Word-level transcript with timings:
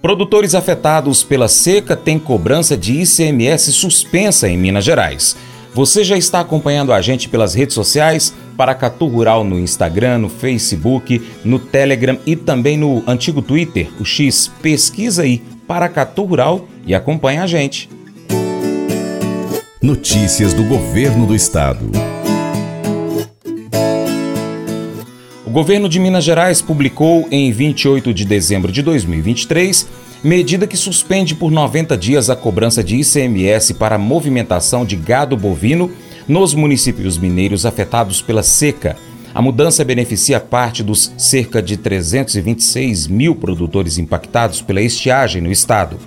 Produtores 0.00 0.54
afetados 0.54 1.24
pela 1.24 1.48
seca 1.48 1.96
têm 1.96 2.18
cobrança 2.20 2.76
de 2.76 3.02
ICMS 3.02 3.72
suspensa 3.72 4.48
em 4.48 4.56
Minas 4.56 4.84
Gerais. 4.84 5.36
Você 5.74 6.04
já 6.04 6.16
está 6.16 6.40
acompanhando 6.40 6.92
a 6.92 7.00
gente 7.00 7.28
pelas 7.28 7.52
redes 7.52 7.74
sociais? 7.74 8.32
Paracatu 8.56 9.06
Rural 9.06 9.42
no 9.44 9.58
Instagram, 9.58 10.18
no 10.18 10.28
Facebook, 10.28 11.20
no 11.44 11.58
Telegram 11.58 12.18
e 12.24 12.36
também 12.36 12.76
no 12.76 13.02
antigo 13.06 13.42
Twitter, 13.42 13.88
o 14.00 14.04
X. 14.04 14.50
Pesquisa 14.62 15.22
aí 15.22 15.42
Paracatu 15.66 16.24
Rural 16.24 16.66
e 16.86 16.94
acompanha 16.94 17.42
a 17.42 17.46
gente. 17.46 17.90
Notícias 19.82 20.54
do 20.54 20.64
Governo 20.64 21.26
do 21.26 21.34
Estado. 21.34 21.90
Governo 25.58 25.88
de 25.88 25.98
Minas 25.98 26.22
Gerais 26.22 26.62
publicou 26.62 27.26
em 27.32 27.50
28 27.50 28.14
de 28.14 28.24
dezembro 28.24 28.70
de 28.70 28.80
2023 28.80 29.88
medida 30.22 30.68
que 30.68 30.76
suspende 30.76 31.34
por 31.34 31.50
90 31.50 31.98
dias 31.98 32.30
a 32.30 32.36
cobrança 32.36 32.84
de 32.84 32.94
ICMS 32.94 33.74
para 33.74 33.96
a 33.96 33.98
movimentação 33.98 34.84
de 34.84 34.94
gado 34.94 35.36
bovino 35.36 35.90
nos 36.28 36.54
municípios 36.54 37.18
mineiros 37.18 37.66
afetados 37.66 38.22
pela 38.22 38.44
seca. 38.44 38.96
A 39.34 39.42
mudança 39.42 39.84
beneficia 39.84 40.38
parte 40.38 40.80
dos 40.80 41.12
cerca 41.18 41.60
de 41.60 41.76
326 41.76 43.08
mil 43.08 43.34
produtores 43.34 43.98
impactados 43.98 44.62
pela 44.62 44.80
estiagem 44.80 45.42
no 45.42 45.50
estado. 45.50 45.98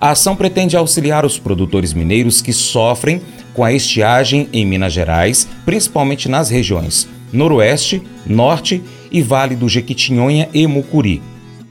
A 0.00 0.10
ação 0.10 0.36
pretende 0.36 0.76
auxiliar 0.76 1.26
os 1.26 1.36
produtores 1.36 1.92
mineiros 1.92 2.40
que 2.40 2.52
sofrem 2.52 3.20
com 3.52 3.64
a 3.64 3.72
estiagem 3.72 4.48
em 4.52 4.64
Minas 4.64 4.92
Gerais, 4.92 5.48
principalmente 5.64 6.28
nas 6.28 6.48
regiões 6.48 7.17
Noroeste, 7.32 8.02
Norte 8.26 8.82
e 9.10 9.22
Vale 9.22 9.56
do 9.56 9.68
Jequitinhonha 9.68 10.48
e 10.52 10.66
Mucuri. 10.66 11.22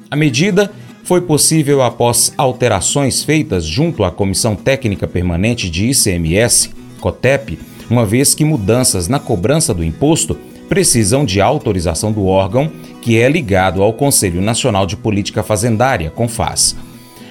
A 0.10 0.16
medida 0.16 0.72
foi 1.04 1.22
possível 1.22 1.82
após 1.82 2.34
alterações 2.38 3.24
feitas 3.24 3.66
junto 3.66 4.04
à 4.04 4.12
Comissão 4.12 4.56
Técnica 4.56 5.08
Permanente 5.08 5.70
de 5.70 5.90
ICMS, 5.90 6.70
COTEP, 7.00 7.58
uma 7.90 8.06
vez 8.06 8.34
que 8.34 8.44
mudanças 8.44 9.08
na 9.08 9.20
cobrança 9.20 9.74
do 9.74 9.84
imposto 9.84 10.38
precisam 10.68 11.24
de 11.24 11.40
autorização 11.40 12.12
do 12.12 12.26
órgão 12.26 12.70
que 13.02 13.18
é 13.18 13.30
ligado 13.30 13.82
ao 13.82 13.94
Conselho 13.94 14.42
Nacional 14.42 14.86
de 14.86 14.98
Política 14.98 15.42
Fazendária, 15.42 16.10
CONFAS. 16.10 16.76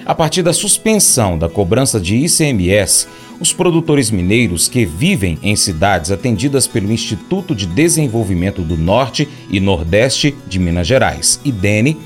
A 0.07 0.15
partir 0.15 0.41
da 0.41 0.53
suspensão 0.53 1.37
da 1.37 1.49
cobrança 1.49 1.99
de 1.99 2.15
ICMS, 2.15 3.09
os 3.41 3.51
produtores 3.51 4.09
mineiros 4.09 4.69
que 4.69 4.85
vivem 4.85 5.37
em 5.43 5.53
cidades 5.53 6.11
atendidas 6.11 6.65
pelo 6.65 6.93
Instituto 6.93 7.53
de 7.53 7.65
Desenvolvimento 7.65 8.61
do 8.61 8.77
Norte 8.77 9.27
e 9.51 9.59
Nordeste 9.59 10.33
de 10.47 10.59
Minas 10.59 10.87
Gerais, 10.87 11.41
IDENE, 11.43 11.97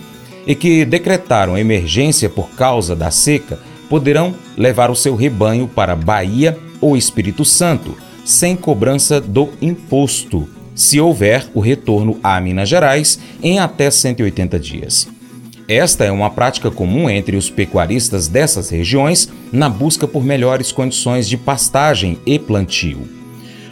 e 0.48 0.56
que 0.56 0.84
decretaram 0.84 1.56
emergência 1.56 2.28
por 2.28 2.50
causa 2.56 2.96
da 2.96 3.12
seca, 3.12 3.60
poderão 3.88 4.34
levar 4.58 4.90
o 4.90 4.96
seu 4.96 5.16
rebanho 5.16 5.68
para 5.68 5.96
Bahia 5.96 6.58
ou 6.82 6.98
Espírito 6.98 7.46
Santo, 7.46 7.96
sem 8.26 8.56
cobrança 8.56 9.22
do 9.22 9.50
imposto, 9.62 10.50
se 10.74 11.00
houver 11.00 11.48
o 11.54 11.60
retorno 11.60 12.20
a 12.24 12.42
Minas 12.42 12.68
Gerais 12.68 13.20
em 13.44 13.60
até 13.60 13.92
180 13.92 14.58
dias. 14.58 15.21
Esta 15.68 16.04
é 16.04 16.12
uma 16.12 16.30
prática 16.30 16.70
comum 16.70 17.10
entre 17.10 17.38
os 17.38 17.50
pecuaristas 17.50 18.28
dessas 18.28 18.70
regiões 18.70 19.30
na 19.52 19.70
busca 19.70 20.08
por 20.08 20.24
melhores 20.24 20.72
condições 20.72 21.28
de 21.28 21.38
pastagem 21.38 22.18
e 22.26 22.38
plantio. 22.40 23.08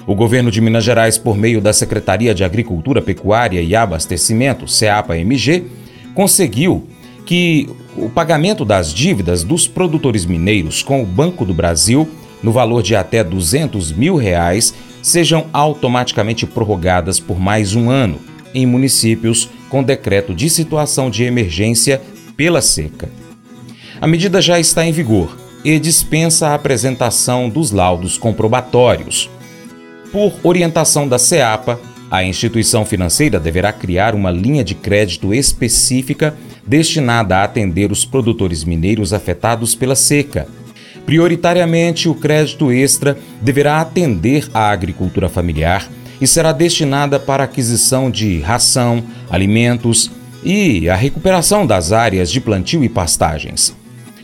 O 0.08 0.16
governo 0.16 0.50
de 0.50 0.62
Minas 0.62 0.84
Gerais, 0.84 1.18
por 1.18 1.38
meio 1.38 1.62
da 1.62 1.73
Secretaria 1.73 2.34
de 2.34 2.44
Agricultura, 2.44 3.02
Pecuária 3.02 3.62
e 3.62 3.76
Abastecimento, 3.76 4.68
CEAPA-MG, 4.68 5.66
conseguiu 6.16 6.88
que 7.26 7.70
o 7.96 8.09
pagamento 8.09 8.66
das 8.66 8.94
dívidas 8.94 9.44
dos 9.44 9.68
produtores 9.68 10.26
mineiros 10.26 10.81
com 10.81 11.03
o 11.03 11.06
Banco 11.06 11.46
do 11.46 11.53
Brasil, 11.53 12.09
no 12.42 12.52
valor 12.52 12.81
de 12.81 12.96
até 12.96 13.24
200 13.24 13.92
mil 13.92 14.16
reais, 14.16 14.74
sejam 15.02 15.46
automaticamente 15.53 16.46
prorrogadas 16.47 17.19
por 17.19 17.40
mais 17.40 17.75
um 17.75 17.90
ano 17.90 18.28
em 18.54 18.66
municípios 18.66 19.50
com 19.70 19.84
decreto 19.84 20.34
de 20.34 20.50
situação 20.50 21.10
de 21.10 21.24
emergência 21.24 22.02
pela 22.36 22.62
seca. 22.62 23.10
A 24.02 24.08
medida 24.08 24.42
já 24.42 24.60
está 24.60 24.86
em 24.86 24.92
vigor 24.92 25.38
e 25.64 25.78
dispensa 25.78 26.48
a 26.48 26.56
apresentação 26.56 27.50
dos 27.50 27.72
laudos 27.72 28.18
comprobatórios. 28.18 29.30
Por 30.12 30.34
orientação 30.44 31.08
da 31.08 31.20
CEAPA, 31.20 31.80
a 32.10 32.24
instituição 32.24 32.86
financeira 32.86 33.40
deverá 33.40 33.72
criar 33.72 34.16
uma 34.16 34.32
linha 34.32 34.64
de 34.64 34.74
crédito 34.74 35.34
específica 35.34 36.36
destinada 36.66 37.38
a 37.38 37.44
atender 37.44 37.92
os 37.92 38.06
produtores 38.06 38.64
mineiros 38.64 39.14
afetados 39.14 39.76
pela 39.76 39.96
seca. 39.96 40.48
Prioritariamente, 41.06 42.08
o 42.08 42.16
crédito 42.16 42.72
extra 42.72 43.18
deverá 43.42 43.81
atender 43.81 44.48
à 44.54 44.70
agricultura 44.70 45.28
familiar 45.30 45.88
e 46.22 46.28
será 46.28 46.52
destinada 46.52 47.19
para 47.19 47.44
aquisição 47.44 48.09
de 48.12 48.40
ração, 48.40 49.03
alimentos 49.30 50.12
e 50.44 50.90
a 50.90 50.96
recuperação 50.96 51.66
das 51.66 51.91
áreas 51.91 52.31
de 52.31 52.40
plantio 52.40 52.84
e 52.84 52.90
pastagens. 52.90 53.75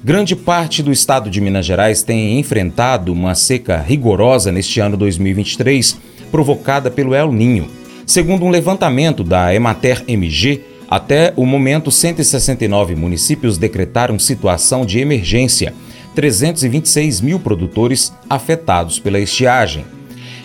Grande 0.03 0.35
parte 0.35 0.83
do 0.83 0.91
estado 0.91 1.29
de 1.29 1.41
Minas 1.41 1.65
Gerais 1.65 2.03
tem 2.03 2.39
enfrentado 2.39 3.11
uma 3.11 3.33
seca 3.33 3.77
rigorosa 3.77 4.51
neste 4.51 4.79
ano 4.79 4.95
2023, 4.95 5.97
provocada 6.29 6.91
pelo 6.91 7.15
El 7.15 7.31
Ninho. 7.31 7.67
Segundo 8.05 8.45
um 8.45 8.51
levantamento 8.51 9.23
da 9.23 9.53
Emater 9.53 10.03
MG, 10.07 10.61
até 10.87 11.33
o 11.35 11.43
momento 11.43 11.89
169 11.89 12.95
municípios 12.95 13.57
decretaram 13.57 14.19
situação 14.19 14.85
de 14.85 14.99
emergência, 14.99 15.73
326 16.13 17.21
mil 17.21 17.39
produtores 17.39 18.13
afetados 18.29 18.99
pela 18.99 19.19
estiagem. 19.19 19.85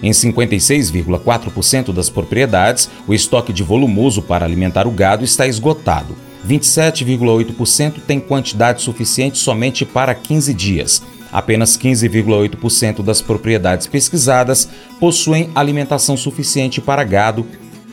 Em 0.02 0.10
56,4% 0.10 1.92
das 1.92 2.08
propriedades, 2.08 2.88
o 3.06 3.12
estoque 3.12 3.52
de 3.52 3.62
volumoso 3.62 4.22
para 4.22 4.44
alimentar 4.44 4.86
o 4.86 4.90
gado 4.90 5.24
está 5.24 5.46
esgotado. 5.46 6.16
27,8% 6.46 8.00
tem 8.06 8.18
quantidade 8.18 8.82
suficiente 8.82 9.38
somente 9.38 9.84
para 9.84 10.14
15 10.14 10.54
dias. 10.54 11.02
Apenas 11.32 11.76
15,8% 11.76 13.02
das 13.02 13.20
propriedades 13.20 13.86
pesquisadas 13.86 14.68
possuem 14.98 15.50
alimentação 15.54 16.16
suficiente 16.16 16.80
para 16.80 17.04
gado 17.04 17.46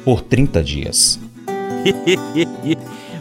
por 0.04 0.22
30 0.22 0.64
dias. 0.64 1.20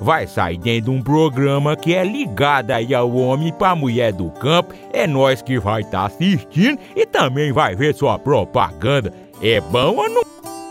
vai 0.00 0.26
sair 0.26 0.58
dentro 0.58 0.90
de 0.92 0.98
um 0.98 1.02
programa 1.02 1.76
que 1.76 1.94
é 1.94 2.04
ligado 2.04 2.70
aí 2.70 2.94
ao 2.94 3.12
homem 3.14 3.52
para 3.52 3.74
mulher 3.74 4.12
do 4.12 4.30
campo. 4.30 4.74
É 4.92 5.06
nós 5.06 5.42
que 5.42 5.58
vai 5.58 5.82
estar 5.82 6.00
tá 6.00 6.06
assistindo 6.06 6.78
e 6.94 7.06
também 7.06 7.52
vai 7.52 7.74
ver 7.74 7.94
sua 7.94 8.18
propaganda. 8.18 9.12
É 9.42 9.60
bom 9.60 9.96
ou 9.96 10.08
não? 10.08 10.22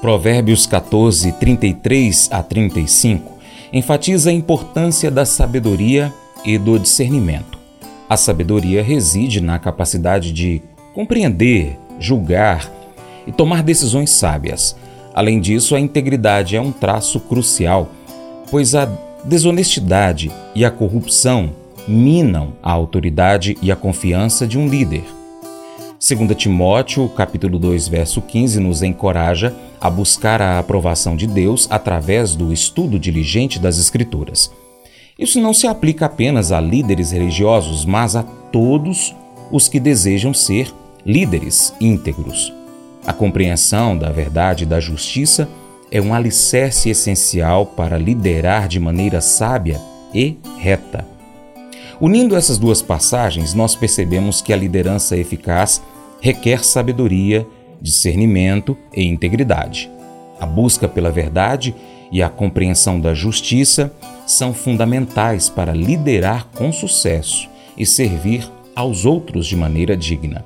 Provérbios 0.01 0.65
14, 0.67 1.31
33 1.33 2.29
a 2.31 2.43
35 2.43 3.33
enfatiza 3.73 4.29
a 4.29 4.33
importância 4.33 5.09
da 5.09 5.25
sabedoria 5.25 6.13
e 6.45 6.57
do 6.57 6.77
discernimento. 6.79 7.57
A 8.07 8.15
sabedoria 8.15 8.83
reside 8.83 9.41
na 9.41 9.57
capacidade 9.57 10.31
de 10.31 10.61
compreender, 10.93 11.77
julgar 11.99 12.71
e 13.25 13.31
tomar 13.31 13.63
decisões 13.63 14.11
sábias. 14.11 14.75
Além 15.13 15.39
disso, 15.39 15.75
a 15.75 15.79
integridade 15.79 16.55
é 16.55 16.61
um 16.61 16.71
traço 16.71 17.19
crucial, 17.19 17.89
pois 18.51 18.75
a 18.75 18.85
desonestidade 19.25 20.31
e 20.53 20.63
a 20.63 20.71
corrupção 20.71 21.51
minam 21.87 22.53
a 22.61 22.71
autoridade 22.71 23.57
e 23.61 23.71
a 23.71 23.75
confiança 23.75 24.47
de 24.47 24.57
um 24.57 24.67
líder. 24.67 25.03
Segundo 25.99 26.35
Timóteo, 26.35 27.09
capítulo 27.09 27.57
2, 27.57 27.87
verso 27.87 28.21
15, 28.21 28.59
nos 28.59 28.83
encoraja 28.83 29.55
a 29.81 29.89
buscar 29.89 30.41
a 30.41 30.59
aprovação 30.59 31.15
de 31.15 31.25
Deus 31.25 31.67
através 31.69 32.35
do 32.35 32.53
estudo 32.53 32.99
diligente 32.99 33.57
das 33.57 33.79
Escrituras. 33.79 34.51
Isso 35.17 35.39
não 35.39 35.53
se 35.53 35.65
aplica 35.65 36.05
apenas 36.05 36.51
a 36.51 36.59
líderes 36.59 37.11
religiosos, 37.11 37.85
mas 37.85 38.15
a 38.15 38.23
todos 38.23 39.15
os 39.51 39.67
que 39.67 39.79
desejam 39.79 40.33
ser 40.33 40.71
líderes 41.05 41.73
íntegros. 41.79 42.53
A 43.05 43.13
compreensão 43.13 43.97
da 43.97 44.11
verdade 44.11 44.63
e 44.63 44.67
da 44.67 44.79
justiça 44.79 45.47
é 45.91 46.01
um 46.01 46.13
alicerce 46.13 46.89
essencial 46.89 47.65
para 47.65 47.97
liderar 47.97 48.67
de 48.67 48.79
maneira 48.79 49.21
sábia 49.21 49.79
e 50.13 50.37
reta. 50.57 51.05
Unindo 51.99 52.35
essas 52.35 52.57
duas 52.57 52.81
passagens, 52.81 53.53
nós 53.53 53.75
percebemos 53.75 54.41
que 54.41 54.51
a 54.51 54.57
liderança 54.57 55.15
eficaz 55.15 55.81
requer 56.19 56.63
sabedoria, 56.63 57.47
discernimento 57.81 58.77
e 58.93 59.05
integridade. 59.05 59.89
A 60.39 60.45
busca 60.45 60.87
pela 60.87 61.11
verdade 61.11 61.73
e 62.11 62.21
a 62.21 62.29
compreensão 62.29 62.99
da 62.99 63.13
justiça 63.13 63.93
são 64.27 64.53
fundamentais 64.53 65.49
para 65.49 65.73
liderar 65.73 66.47
com 66.55 66.71
sucesso 66.71 67.47
e 67.77 67.85
servir 67.85 68.49
aos 68.75 69.05
outros 69.05 69.47
de 69.47 69.55
maneira 69.55 69.95
digna. 69.95 70.45